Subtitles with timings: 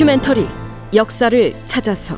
[0.00, 0.48] 다큐멘터리
[0.94, 2.16] 역사를 찾아서.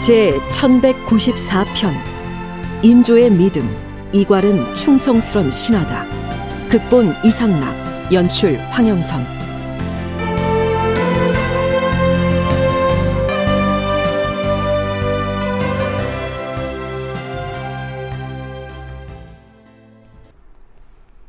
[0.00, 1.92] 제 1194편
[2.84, 3.68] 인조의 믿음
[4.12, 6.06] 이괄은 충성스런 신하다.
[6.68, 9.39] 극본 이상락 연출 황영선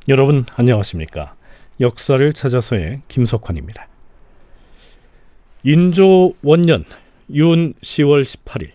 [0.10, 1.36] 여러분 안녕하십니까?
[1.80, 3.88] 역사를 찾아서의 김석환입니다.
[5.64, 6.86] 인조 원년
[7.32, 8.72] 윤 10월 18일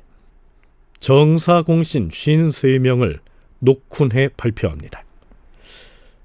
[1.01, 3.19] 정사공신 53명을
[3.59, 5.03] 녹훈해 발표합니다.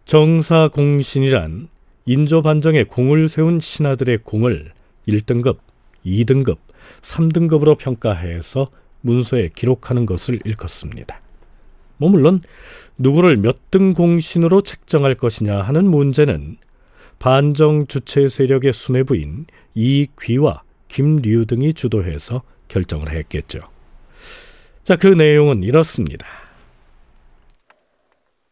[0.05, 1.69] 정사공신이란
[2.05, 4.71] 인조 반정에 공을 세운 신하들의 공을
[5.07, 5.57] 1등급,
[6.05, 6.57] 2등급,
[7.01, 8.69] 3등급으로 평가해서
[9.01, 11.21] 문서에 기록하는 것을 일컫습니다.
[12.01, 12.41] 뭐 물론
[12.97, 16.57] 누구를 몇 등 공신으로 책정할 것이냐 하는 문제는
[17.19, 23.59] 반정 주체 세력의 수뇌부인 이귀와 김류 등이 주도해서 결정을 했겠죠.
[24.83, 26.25] 자, 그 내용은 이렇습니다.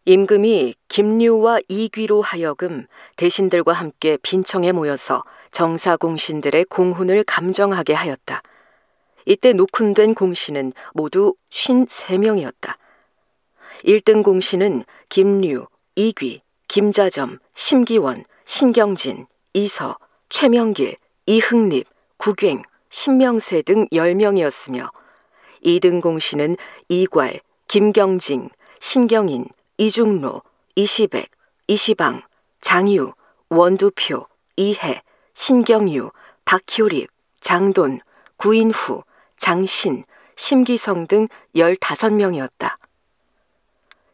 [0.05, 2.85] 임금이 김류와 이귀로 하여금
[3.17, 8.43] 대신들과 함께 빈청에 모여서 정사 공신들의 공훈을 감정하게 하였다.
[9.25, 12.75] 이때 녹훈된 공신은 모두 53명이었다.
[13.83, 19.97] 1등 공신은 김류, 이귀, 김자점, 심기원, 신경진, 이서,
[20.29, 24.89] 최명길, 이흥립, 구갱, 신명세 등 10명이었으며
[25.63, 26.57] 2등 공신은
[26.89, 28.49] 이괄, 김경징,
[28.79, 29.45] 신경인,
[29.77, 30.41] 이중로,
[30.75, 31.29] 이시백,
[31.67, 32.23] 이시방,
[32.61, 33.13] 장유,
[33.49, 34.27] 원두표,
[34.57, 35.01] 이해,
[35.33, 36.11] 신경유,
[36.45, 37.09] 박효립,
[37.41, 38.01] 장돈,
[38.37, 39.03] 구인후,
[39.37, 40.03] 장신,
[40.35, 42.78] 심기성 등 15명이었다.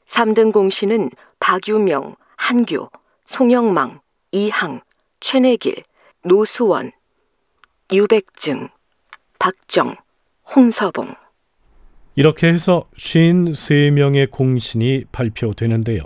[0.08, 2.90] 3등 공신은 박유명, 한교,
[3.26, 4.00] 송영망,
[4.32, 4.82] 이항,
[5.20, 5.76] 최내길,
[6.24, 6.92] 노수원,
[7.92, 8.70] 유백증,
[9.40, 9.96] 박정,
[10.56, 11.16] 홍서봉.
[12.16, 16.00] 이렇게 해서 53명의 공신이 발표되는데요.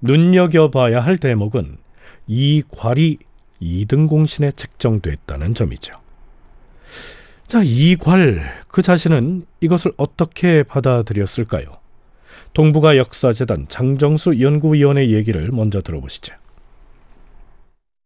[0.00, 1.78] 눈여겨봐야 할 대목은
[2.26, 3.18] 이 괄이
[3.62, 6.00] 2등 공신에 책정됐다는 점이죠.
[7.46, 11.78] 자, 이괄 그 자신은 이것을 어떻게 받아들였을까요?
[12.52, 16.34] 동북아 역사재단 장정수 연구위원의 얘기를 먼저 들어보시죠.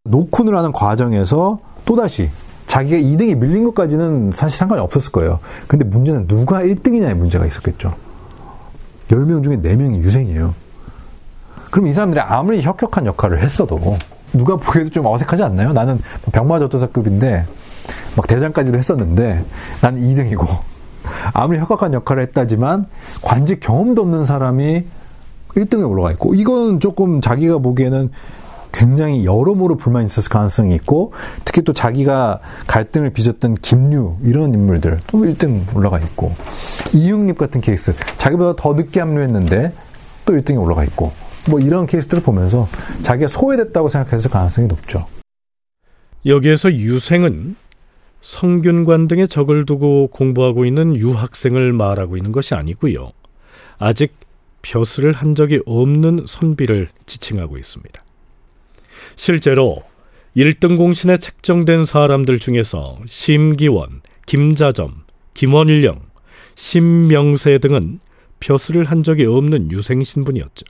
[0.04, 2.30] 노콘을 하는 과정에서 또다시
[2.66, 5.41] 자기가 2등이 밀린 것까지는 사실 상관이 없었을 거예요.
[5.66, 7.94] 근데 문제는 누가 1등이냐의 문제가 있었겠죠.
[9.08, 10.54] 10명 중에 4명이 유생이에요.
[11.70, 13.78] 그럼 이 사람들이 아무리 혁혁한 역할을 했어도
[14.32, 15.72] 누가 보기에도 좀 어색하지 않나요?
[15.72, 15.98] 나는
[16.32, 17.44] 병마저도사급인데
[18.16, 19.44] 막 대장까지도 했었는데
[19.80, 20.47] 나는 2등이고
[21.32, 22.86] 아무리 혁혁한 역할을 했다지만
[23.22, 24.84] 관직 경험도 없는 사람이
[25.54, 28.10] 1등에 올라가 있고 이건 조금 자기가 보기에는
[28.72, 31.12] 굉장히 여러모로 불만이 있었을 가능성이 있고
[31.44, 36.32] 특히 또 자기가 갈등을 빚었던 김류 이런 인물들 또 1등 올라가 있고
[36.92, 39.72] 이응립 같은 케이스 자기보다 더 늦게 합류했는데
[40.24, 41.12] 또 1등에 올라가 있고
[41.48, 42.68] 뭐 이런 케이스들을 보면서
[43.02, 45.04] 자기가 소외됐다고 생각했을 가능성이 높죠.
[46.26, 47.56] 여기에서 유생은
[48.20, 53.12] 성균관 등의 적을 두고 공부하고 있는 유학생을 말하고 있는 것이 아니고요.
[53.78, 54.14] 아직
[54.62, 58.04] 벼슬을 한 적이 없는 선비를 지칭하고 있습니다.
[59.16, 59.82] 실제로
[60.36, 65.03] 1등 공신에 책정된 사람들 중에서 심기원, 김자점,
[65.34, 66.00] 김원령,
[66.54, 68.00] 신명세 등은
[68.38, 70.66] 벼슬을 한 적이 없는 유생 신분이었죠.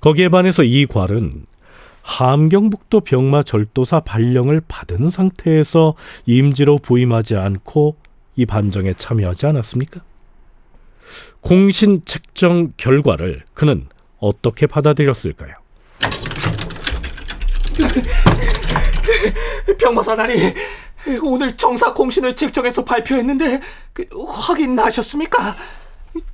[0.00, 1.44] 거기에 반해서 이 괄은
[2.10, 5.94] 함경북도 병마 절도사 발령을 받은 상태에서
[6.26, 7.96] 임지로 부임하지 않고
[8.34, 10.00] 이 반정에 참여하지 않았습니까?
[11.40, 13.86] 공신 책정 결과를 그는
[14.18, 15.54] 어떻게 받아들였을까요?
[19.78, 20.54] 병마사단이
[21.22, 23.60] 오늘 정사 공신을 책정해서 발표했는데
[23.92, 25.56] 그, 확인하셨습니까?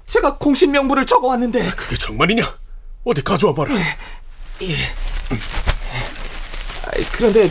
[0.06, 2.58] 제가 공신 명부를 적어왔는데 그게 정말이냐?
[3.04, 3.74] 어디 가져와 봐라.
[3.76, 4.68] 예.
[4.68, 4.74] 예.
[7.12, 7.50] 그런데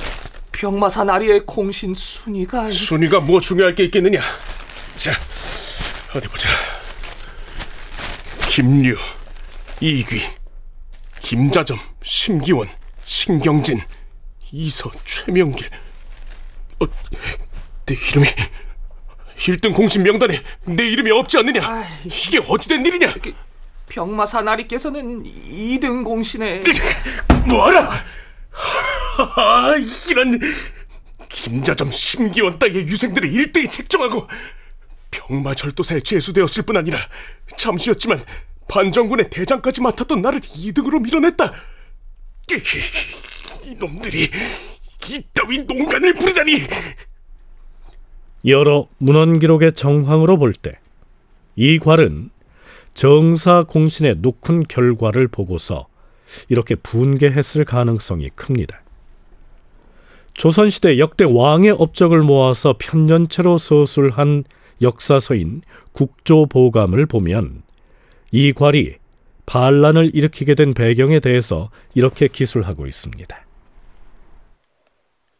[0.52, 4.22] 병마사 나리의 공신 순위가 순위가 뭐 중요할 게 있겠느냐?
[4.96, 5.12] 자,
[6.16, 6.48] 어디 보자.
[8.48, 8.96] 김류,
[9.82, 10.22] 이귀,
[11.20, 12.70] 김자점, 심기원,
[13.04, 13.82] 신경진,
[14.52, 15.68] 이서, 최명길.
[16.80, 16.86] 어,
[17.86, 18.28] 내 이름이
[19.38, 21.86] 1등 공신 명단에 내 이름이 없지 않느냐?
[22.06, 23.14] 이게 어찌된 일이냐?
[23.88, 26.62] 그, 병마사 나리께서는 2등 공신에
[27.48, 27.92] 뭐하라?
[30.10, 30.40] 이런
[31.30, 34.28] 김자점 심기원 따위의 유생들을 일등히 책정하고
[35.12, 37.00] 병마 절도사에 제수되었을 뿐 아니라
[37.58, 38.24] 잠시였지만
[38.68, 41.54] 반정군의 대장까지 맡았던 나를 2등으로 밀어냈다.
[43.66, 44.30] 이놈들이
[45.10, 46.62] 이따위 농간을 부리다니!
[48.48, 50.72] 여러 문헌 기록의 정황으로 볼 때
[51.58, 52.32] 이 괄은
[52.96, 55.88] 정사 공신의 녹훈 결과를 보고서
[56.50, 58.82] 이렇게 분개했을 가능성이 큽니다.
[60.34, 64.46] 조선시대 역대 왕의 업적을 모아서 편년체로 서술한
[64.82, 65.62] 역사서인
[65.92, 67.64] 국조보감을 보면
[68.32, 68.96] 이 괄이
[69.46, 73.46] 반란을 일으키게 된 배경에 대해서 이렇게 기술하고 있습니다.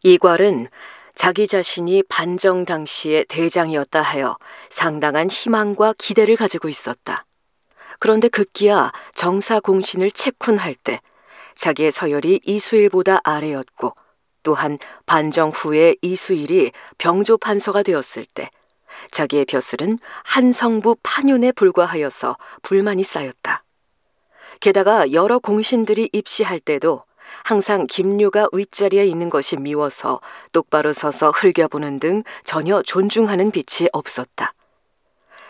[0.02, 0.68] 이괄은
[1.14, 4.36] 자기 자신이 반정 당시의 대장이었다 하여
[4.68, 7.25] 상당한 희망과 기대를 가지고 있었다.
[7.98, 11.00] 그런데 급기야 정사 공신을 채쿤할 때
[11.54, 13.94] 자기의 서열이 이수일보다 아래였고
[14.42, 18.50] 또한 반정 후에 이수일이 병조 판서가 되었을 때
[19.10, 23.64] 자기의 벼슬은 한성부 판윤에 불과하여서 불만이 쌓였다.
[24.60, 27.02] 게다가 여러 공신들이 입시할 때도
[27.44, 30.20] 항상 김류가 윗자리에 있는 것이 미워서
[30.52, 34.54] 똑바로 서서 흘겨보는 등 전혀 존중하는 빛이 없었다.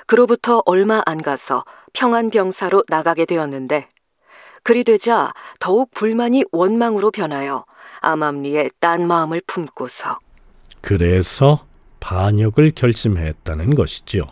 [0.07, 3.89] 그로부터 얼마 안 가서 평안병사로 나가게 되었는데
[4.63, 7.65] 그리 되자 더욱 불만이 원망으로 변하여
[8.01, 10.19] 암암리에 딴 마음을 품고서
[10.81, 11.67] 그래서
[12.01, 14.23] 반역을 결심했다는 것이지요.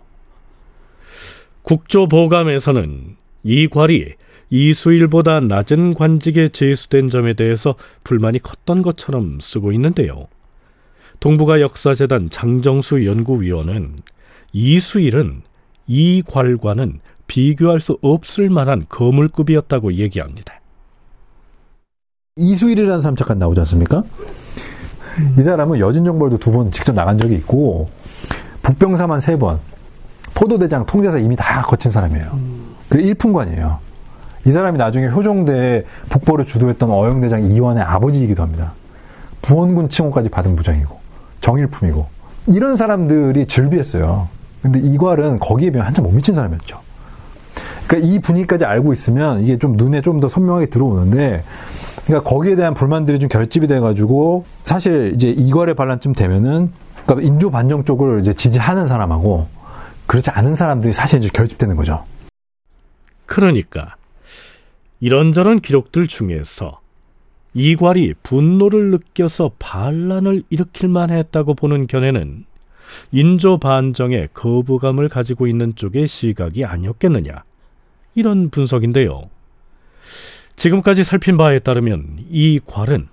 [1.63, 4.15] 국조보감에서는 이 괄이
[4.51, 7.75] 이수일보다 낮은 관직에 제수된 점에 대해서
[8.05, 10.29] 불만이 컸던 것처럼 쓰고 있는데요.
[11.19, 13.97] 동북아 역사재단 장정수 연구위원은
[14.53, 15.43] 이수일은
[15.87, 20.55] 이 괄과는 비교할 수 없을 만한 거물급이었다고 얘기합니다.
[22.37, 24.03] 이수일이라는 사람 잠깐 나오지 않습니까?
[25.39, 27.89] 이 사람은 여진정벌도 두 번 직접 나간 적이 있고
[28.63, 29.61] 북병사만 세 번,
[30.35, 32.39] 포도대장 통제사 이미 다 거친 사람이에요.
[32.89, 33.79] 그리고 일품관이에요.
[34.47, 38.73] 이 사람이 나중에 효종대 북벌을 주도했던 어영대장 이완의 아버지이기도 합니다.
[39.43, 40.99] 부원군 칭호까지 받은 부장이고
[41.41, 42.07] 정일품이고
[42.49, 44.29] 이런 사람들이 즐비했어요.
[44.65, 46.81] 근데 이괄은 거기에 비하면 한참 못 미친 사람이었죠.
[47.87, 51.45] 그러니까 이 분위기까지 알고 있으면 이게 좀 눈에 좀 더 선명하게 들어오는데
[52.07, 56.73] 그러니까 거기에 대한 불만들이 좀 결집이 돼가지고 사실 이제 이괄의 반란쯤 되면은
[57.05, 59.47] 그러니까 인조 반정 쪽을 이제 지지하는 사람하고
[60.07, 62.03] 그렇지 않은 사람들이 사실 이제 결집되는 거죠.
[63.27, 63.97] 그러니까
[65.01, 66.81] 이런저런 기록들 중에서
[67.53, 72.47] 이괄이 분노를 느껴서 반란을 일으킬 만했다고 보는 견해는
[73.13, 77.45] 인조 반정의 거부감을 가지고 있는 쪽의 시각이 아니었겠느냐
[78.15, 79.23] 이런 분석인데요.
[80.57, 83.09] 지금까지 살핀 바에 따르면 이 괄은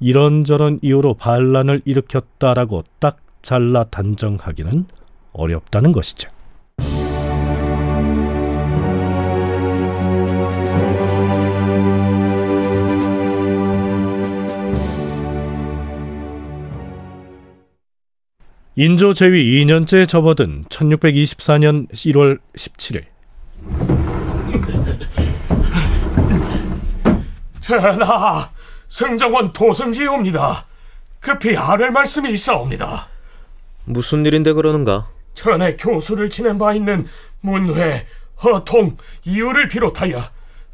[0.00, 4.86] 이런저런 이유로 반란을 일으켰다라고 딱 잘라 단정하기는
[5.32, 6.33] 어렵다는 것이죠.
[18.76, 23.04] 인조 제위 2년째 접어든 1624년 1월 17일
[27.60, 28.50] 전하,
[28.88, 30.66] 승정원 도승지옵니다.
[31.20, 33.06] 급히 아랠 말씀이 있사옵니다.
[33.84, 35.08] 무슨 일인데 그러는가?
[35.34, 37.06] 전에 교수를 지낸 바 있는
[37.40, 38.06] 문회,
[38.42, 40.20] 허통, 이유를 비롯하여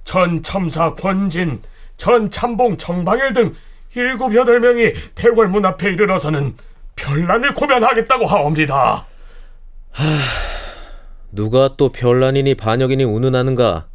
[0.04, 1.60] 전 첨사 권진,
[1.98, 3.54] 전 참봉 정방일 등
[3.94, 6.54] 일곱 여덟 명이 대궐문 앞에 이르러서는
[7.00, 9.06] 별난을 고변하겠다고 하옵니다.
[11.32, 13.86] 누가 또 별난이니 반역이니 운운하는가?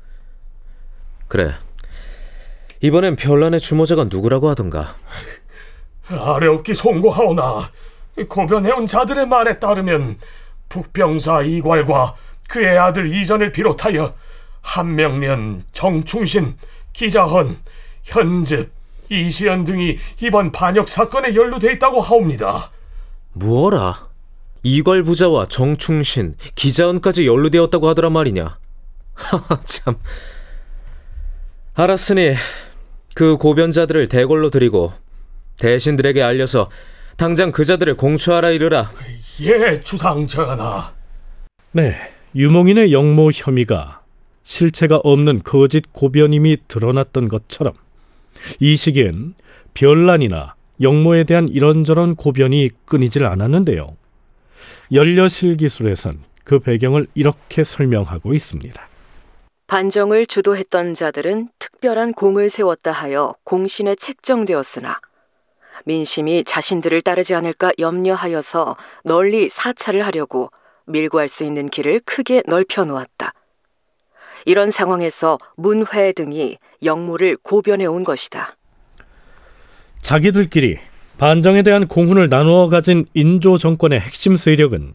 [1.28, 1.54] 그래.
[2.82, 4.96] 이번엔 별난의 주모자가 누구라고 하던가?
[6.08, 7.72] 아래옵기 송구하오나
[8.28, 10.18] 고변해온 자들의 말에 따르면
[10.70, 12.16] 북병사 이괄과
[12.48, 14.14] 그의 아들 이전을 비롯하여
[14.62, 16.58] 한명련, 정충신,
[16.94, 17.58] 기자헌,
[18.04, 18.72] 현즙,
[19.10, 22.72] 이시연 등이 이번 반역 사건에 연루돼 있다고 하옵니다.
[23.36, 24.10] 무어라?
[24.64, 28.58] 이괄 부자와 정충신, 기자원까지 연루되었다고 하더란 말이냐?
[29.14, 29.96] 하하 참.
[31.74, 32.36] 알았으니
[33.14, 34.94] 그 고변자들을 대궐로 들이고
[35.60, 36.70] 대신들에게 알려서
[37.18, 38.92] 당장 그 자들을 공초하라 이르라.
[39.42, 40.94] 예, 주상 전하.
[41.74, 41.96] 네,
[42.36, 44.02] 유목인의 영모 혐의가
[44.44, 47.74] 실체가 없는 거짓 고변임이 드러났던 것처럼
[48.60, 49.34] 이 시기엔
[49.74, 53.96] 별난이나 영모에 대한 이런저런 고변이 끊이질 않았는데요.
[54.92, 58.88] 연려실 기술에선 그 배경을 이렇게 설명하고 있습니다.
[59.68, 65.00] 반정을 주도했던 자들은 특별한 공을 세웠다 하여 공신에 책정되었으나
[65.86, 70.52] 민심이 자신들을 따르지 않을까 염려하여서 널리 사찰을 하려고
[70.86, 73.34] 밀고 할 수 있는 길을 크게 넓혀 놓았다.
[74.46, 78.56] 이런 상황에서 문회 등이 영모를 고변해 온 것이다.
[80.06, 80.78] 자기들끼리
[81.18, 84.94] 반정에 대한 공훈을 나누어 가진 인조 정권의 핵심 세력은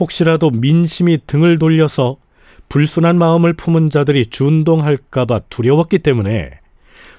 [0.00, 2.16] 혹시라도 민심이 등을 돌려서
[2.70, 6.60] 불순한 마음을 품은 자들이 준동할까봐 두려웠기 때문에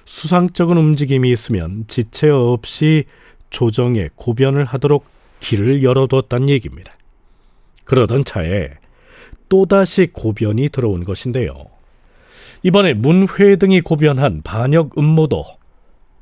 [0.06, 3.04] 수상적인 움직임이 있으면 지체 없이
[3.51, 5.06] 조정에 고변을 하도록
[5.39, 6.94] 길을 열어뒀단 얘기입니다.
[7.84, 8.72] 그러던 차에
[9.50, 11.54] 또다시 고변이 들어온 것인데요.
[12.63, 15.57] 이번에 문회 등이 고변한 반역 음모도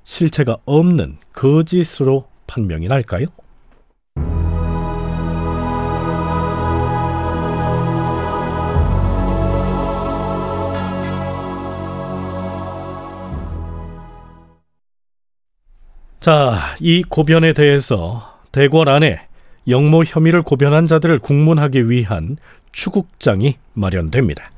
[0.05, 3.25] 실체가 없는 거짓으로 판명이 날까요?
[16.19, 19.21] 자, 이 고변에 대해서 대궐 안에
[19.67, 22.37] 영모 혐의를 고변한 자들을 국문하기 위한
[22.71, 24.49] 추국장이 마련됩니다.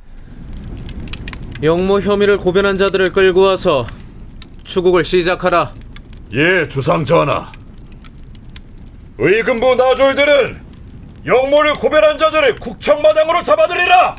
[1.64, 3.86] 영모 혐의를 고변한 자들을 끌고 와서
[4.68, 5.74] 추국을 시작하라.
[6.34, 7.52] 예, 주상 전하.
[9.18, 10.62] 의금부 나졸들은
[11.26, 14.18] 영모를 고별한 자들을 국청마당으로 잡아들이라.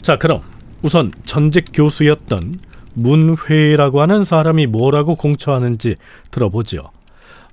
[0.00, 0.42] 자, 그럼
[0.82, 2.60] 우선 전직 교수였던
[2.94, 5.96] 문회라고 하는 사람이 뭐라고 공처하는지
[6.30, 6.90] 들어보죠.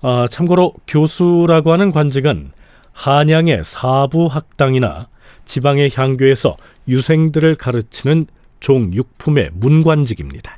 [0.04, 2.52] 아, 참고로 교수라고 하는 관직은
[2.94, 5.08] 한양의 사부학당이나
[5.46, 6.58] 지방의 향교에서
[6.88, 8.28] 유생들을 가르치는
[8.60, 10.56] 종육품의 문관직입니다.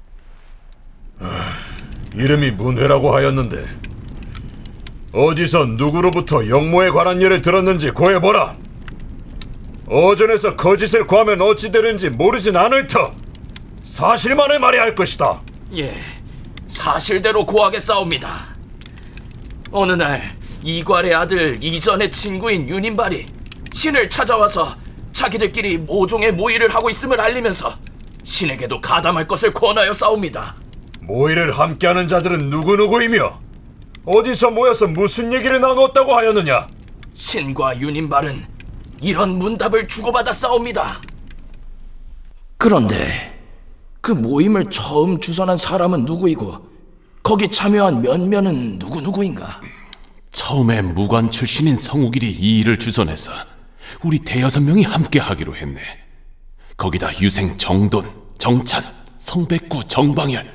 [2.15, 3.65] 이름이 문회라고 하였는데
[5.13, 8.57] 어디서 누구로부터 영모에 관한 일을 들었는지 고해보라.
[9.87, 13.13] 어전에서 거짓을 구하면 어찌 되는지 모르진 않을 터
[13.83, 15.41] 사실만을 말해야 할 것이다.
[15.77, 15.93] 예,
[16.67, 18.55] 사실대로 고하겠사옵니다.
[19.71, 23.25] 어느 날 이괄의 아들 이전의 친구인 윤인발이
[23.73, 24.75] 신을 찾아와서
[25.11, 27.75] 자기들끼리 모종의 모의를 하고 있음을 알리면서
[28.23, 30.55] 신에게도 가담할 것을 권하여 싸웁니다.
[31.01, 33.41] 모의를 함께하는 자들은 누구누구이며
[34.05, 36.67] 어디서 모여서 무슨 얘기를 나누었다고 하였느냐?
[37.13, 38.45] 신과 윤인발은
[39.01, 41.01] 이런 문답을 주고받아 싸웁니다.
[42.57, 43.37] 그런데
[44.01, 46.69] 그 모임을 처음 주선한 사람은 누구이고
[47.21, 49.61] 거기 참여한 면면은 누구누구인가?
[50.31, 53.52] 처음에 무관 출신인 성욱일이 이 일을 주선해서
[54.03, 55.79] 우리 대여섯 명이 함께 하기로 했네.
[56.77, 58.83] 거기다 유생 정돈, 정찬,
[59.17, 60.51] 성백구, 정방열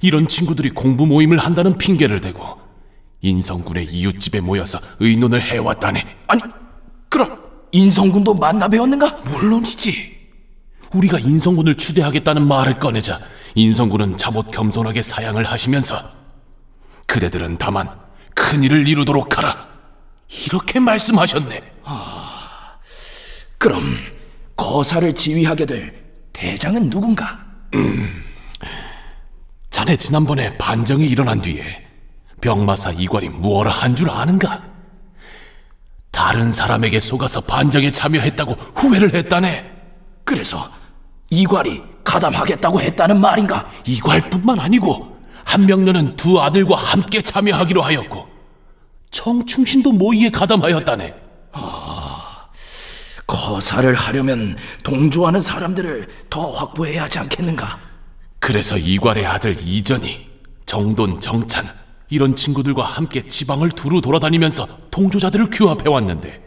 [0.00, 2.58] 이런 친구들이 공부 모임을 한다는 핑계를 대고
[3.20, 6.04] 인성군의 이웃집에 모여서 의논을 해왔다네.
[6.28, 6.40] 아니,
[7.08, 7.42] 그럼
[7.72, 9.18] 인성군도 만나 배웠는가?
[9.24, 10.18] 물론이지.
[10.94, 13.20] 우리가 인성군을 추대하겠다는 말을 꺼내자
[13.54, 15.96] 인성군은 잠옷 겸손하게 사양을 하시면서
[17.06, 17.88] 그대들은 다만
[18.34, 19.68] 큰 일을 이루도록 하라.
[20.46, 21.62] 이렇게 말씀하셨네.
[23.58, 23.96] 그럼
[24.56, 27.38] 거사를 지휘하게 될 대장은 누군가?
[29.70, 31.86] 자네 지난번에 반정이 일어난 뒤에
[32.40, 34.62] 병마사 이괄이 무엇을 한 줄 아는가?
[36.10, 39.72] 다른 사람에게 속아서 반정에 참여했다고 후회를 했다네.
[40.24, 40.70] 그래서
[41.30, 43.68] 이괄이 가담하겠다고 했다는 말인가?
[43.86, 48.26] 이괄뿐만 아니고 한명년은 두 아들과 함께 참여하기로 하였고
[49.10, 51.14] 청충신도 모의에 가담하였다네.
[53.48, 57.78] 거사를 하려면 동조하는 사람들을 더 확보해야 하지 않겠는가?
[58.38, 60.28] 그래서 이괄의 아들 이전이
[60.66, 61.64] 정돈, 정찬
[62.10, 66.44] 이런 친구들과 함께 지방을 두루 돌아다니면서 동조자들을 규합해 왔는데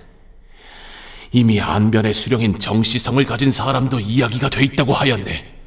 [1.32, 5.60] 이미 안변의 수령인 정시성을 가진 사람도 이야기가 돼 있다고 하였네.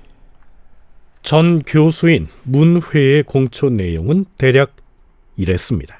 [1.23, 4.76] 전 교수인 문회의 공초 내용은 대략
[5.37, 5.99] 이랬습니다.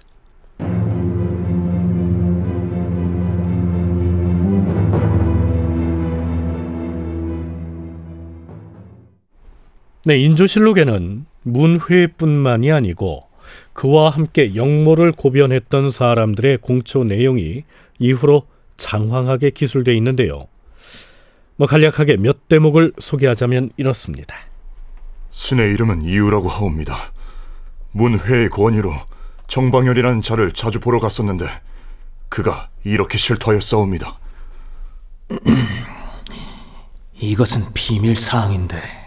[10.06, 13.26] 네, 인조실록에는 문회뿐만이 아니고
[13.73, 17.64] 그와 함께 영모를 고변했던 사람들의 공초 내용이
[17.99, 18.46] 이후로
[18.76, 20.46] 장황하게 기술되어 있는데요.
[21.56, 24.37] 뭐 간략하게 몇 대목을 소개하자면 이렇습니다.
[25.30, 26.96] 신의 이름은 이유라고 하옵니다.
[27.92, 28.92] 문회의 권위로
[29.46, 31.46] 정방열이라는 자를 자주 보러 갔었는데
[32.28, 34.18] 그가 이렇게 실토하였사옵니다.
[37.20, 39.03] 이것은 비밀 사항인데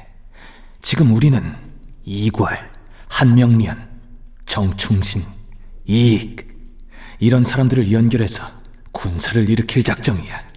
[0.82, 1.56] 지금 우리는
[2.04, 2.72] 이괄,
[3.10, 3.88] 한명련,
[4.46, 5.24] 정충신,
[5.86, 6.48] 이익
[7.20, 8.44] 이런 사람들을 연결해서
[8.92, 10.48] 군사를 일으킬 작정이야.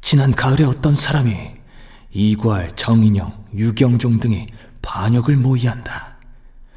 [0.00, 1.36] 지난 가을에 어떤 사람이
[2.12, 4.46] 이괄, 정인영, 유경종 등이
[4.82, 6.16] 반역을 모의한다.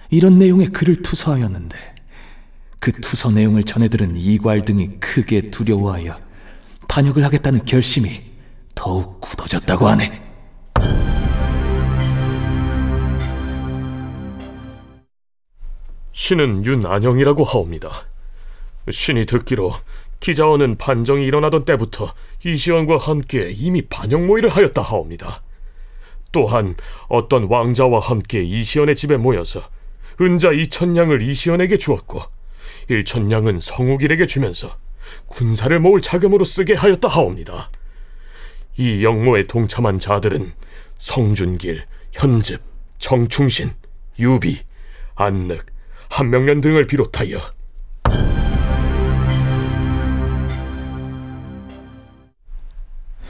[0.09, 1.77] 이런 내용의 글을 투서하였는데
[2.79, 6.19] 그 투서 내용을 전해들은 이괄 등이 크게 두려워하여
[6.87, 8.21] 반역을 하겠다는 결심이
[8.73, 10.18] 더욱 굳어졌다고 하네.
[16.19, 18.05] 신은 윤안영이라고 하옵니다.
[18.91, 19.73] 신이 듣기로
[20.19, 25.41] 기자원은 반정이 일어나던 때부터 이시원과 함께 이미 반역 모의를 하였다 하옵니다.
[26.33, 26.75] 또한
[27.07, 29.61] 어떤 왕자와 함께 이시연의 집에 모여서
[30.19, 32.21] 은자 이천냥을 이시연에게 주었고
[32.89, 34.75] 일천냥은 성욱일에게 주면서
[35.27, 37.71] 군사를 모을 자금으로 쓰게 하였다 하옵니다.
[38.75, 40.51] 이 영모에 동참한 자들은
[40.97, 42.61] 성준길, 현즙,
[42.97, 43.71] 정충신,
[44.19, 44.59] 유비,
[45.15, 45.78] 안늑,
[46.09, 47.39] 한명련 등을 비롯하여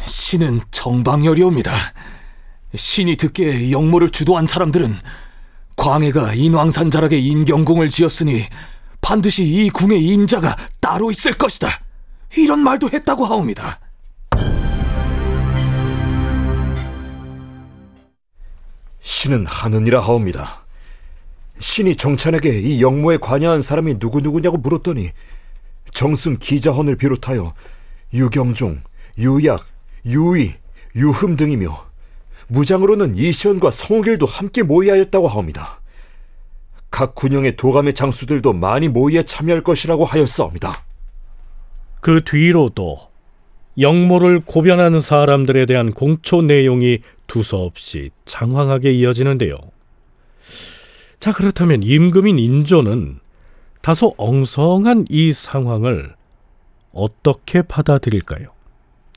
[0.05, 1.71] 신은 정방열이옵니다.
[2.75, 4.99] 신이 듣기에 영모를 주도한 사람들은
[5.75, 8.45] 광해가 인왕산 자락에 인경궁을 지었으니
[9.01, 11.69] 반드시 이 궁의 임자가 따로 있을 것이다.
[12.37, 13.79] 이런 말도 했다고 하옵니다.
[19.01, 20.65] 신은 하느니라 하옵니다.
[21.59, 25.11] 신이 정찬에게 이 영모에 관여한 사람이 누구누구냐고 물었더니
[25.91, 27.53] 정승 기자헌을 비롯하여
[28.13, 28.81] 유경종,
[29.17, 29.65] 유약,
[30.05, 30.55] 유의,
[30.95, 31.85] 유흠 등이며
[32.47, 35.81] 무장으로는 이시연과 성욱일도 함께 모의하였다고 하옵니다.
[36.89, 40.83] 각 군영의 도감의 장수들도 많이 모의에 참여할 것이라고 하였사옵니다.
[42.01, 42.97] 그 뒤로도
[43.79, 49.53] 영모를 고변하는 사람들에 대한 공초 내용이 두서없이 장황하게 이어지는데요.
[51.19, 53.19] 자, 그렇다면 임금인 인조는
[53.81, 56.15] 다소 엉성한 이 상황을
[56.93, 58.47] 어떻게 받아들일까요?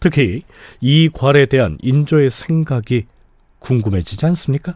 [0.00, 0.42] 특히
[0.81, 3.07] 이 괄에 대한 인조의 생각이
[3.61, 4.74] 궁금해지지 않습니까?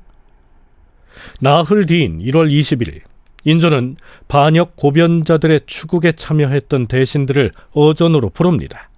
[1.41, 3.01] 나흘 뒤인 1월 20일
[3.45, 3.97] 인조는
[4.29, 8.89] 반역 고변자들의 추국에 참여했던 대신들을 어전으로 부릅니다.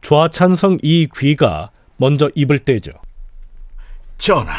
[0.00, 2.90] 좌찬성 이 귀가 먼저 입을 떼죠.
[4.18, 4.54] 전하,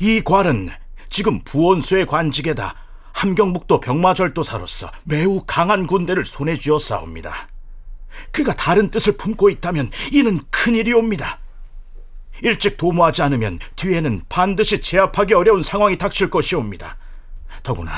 [0.00, 0.70] 이 괄은
[1.18, 2.76] 지금 부원수의 관직에다
[3.12, 7.48] 함경북도 병마절도사로서 매우 강한 군대를 손에 쥐어 싸웁니다.
[8.30, 11.40] 그가 다른 뜻을 품고 있다면 이는 큰일이옵니다.
[12.42, 16.96] 일찍 도모하지 않으면 뒤에는 반드시 제압하기 어려운 상황이 닥칠 것이옵니다.
[17.64, 17.90] 더구나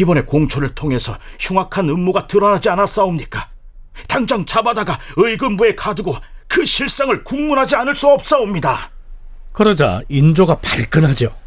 [0.00, 3.50] 이번에 공초를 통해서 흉악한 음모가 드러나지 않았사옵니까?
[4.08, 6.16] 당장 잡아다가 의금부에 가두고
[6.48, 8.90] 그 실상을 국문하지 않을 수 없사옵니다.
[9.52, 11.45] 그러자 인조가 발끈하죠.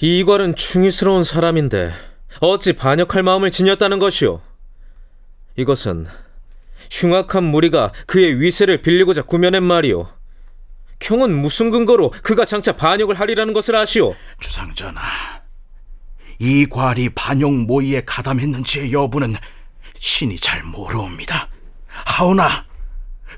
[0.00, 1.92] 이괄은 충이스러운 사람인데
[2.40, 4.40] 어찌 반역할 마음을 지녔다는 것이오?
[5.56, 6.06] 이것은
[6.90, 10.08] 흉악한 무리가 그의 위세를 빌리고자 구며낸 말이오.
[11.00, 14.14] 경은 무슨 근거로 그가 장차 반역을 하리라는 것을 아시오?
[14.38, 15.02] 주상전하,
[16.38, 19.34] 이 괄이 반역 모의에 가담했는지의 여부는
[19.98, 21.48] 신이 잘 모르옵니다.
[21.88, 22.48] 하오나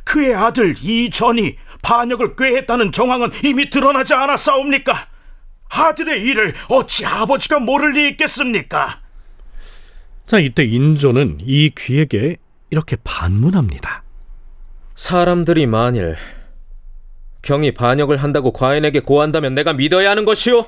[0.04, 5.08] 그의 아들 이전이 반역을 꾀했다는 정황은 이미 드러나지 않았사옵니까?
[5.70, 9.00] 아들의 일을 어찌 아버지가 모를 리 있겠습니까?
[10.26, 12.36] 자, 이때 인조는 이 귀에게
[12.70, 14.04] 이렇게 반문합니다.
[14.94, 16.16] 사람들이 만일
[17.42, 20.66] 경이 반역을 한다고 과인에게 고한다면 내가 믿어야 하는 것이오?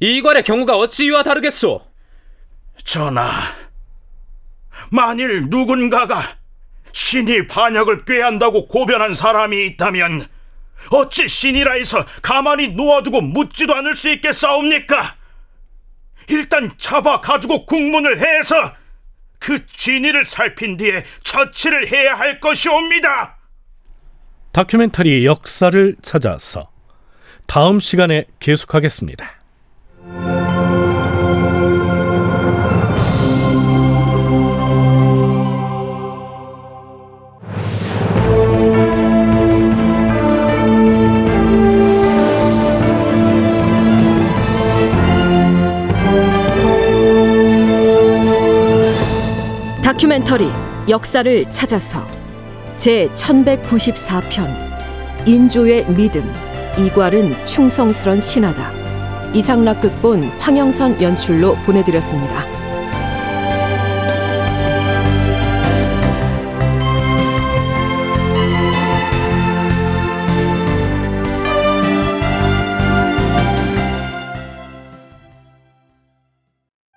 [0.00, 1.82] 이괄의 경우가 어찌 이와 다르겠소?
[2.84, 3.30] 전하,
[4.90, 6.22] 만일 누군가가
[6.92, 10.26] 신이 반역을 꾀한다고 고변한 사람이 있다면
[10.90, 15.16] 어찌 신이라 해서 가만히 놓아두고 묻지도 않을 수 있겠사옵니까?
[16.28, 18.74] 일단 잡아 가지고 국문을 해서
[19.38, 23.38] 그 진위를 살핀 뒤에 처치를 해야 할 것이옵니다.
[24.52, 26.70] 다큐멘터리 역사를 찾아서
[27.46, 29.37] 다음 시간에 계속하겠습니다.
[49.98, 50.48] 다큐멘터리
[50.88, 52.06] 역사를 찾아서
[52.76, 54.46] 제 1194편
[55.26, 56.22] 인조의 믿음
[56.78, 62.57] 이괄은 충성스런 신하다 이상락 극본 황영선 연출로 보내드렸습니다.